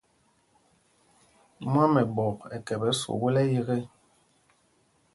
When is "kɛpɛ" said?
2.67-2.89